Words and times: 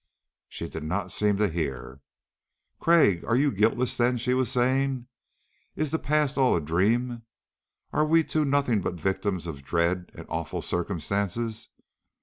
She 0.49 0.67
did 0.67 0.81
not 0.83 1.11
seem 1.11 1.37
to 1.37 1.47
hear. 1.47 2.01
"Craik, 2.79 3.23
are 3.23 3.35
you 3.35 3.51
guiltless, 3.51 3.95
then?" 3.97 4.17
she 4.17 4.33
was 4.33 4.49
saying. 4.51 5.05
"Is 5.75 5.91
the 5.91 5.99
past 5.99 6.39
all 6.39 6.55
a 6.55 6.59
dream! 6.59 7.21
Are 7.93 8.07
we 8.07 8.23
two 8.23 8.43
nothing 8.43 8.81
but 8.81 8.95
victims 8.95 9.45
of 9.45 9.61
dread 9.63 10.11
and 10.15 10.25
awful 10.27 10.63
circumstances? 10.63 11.69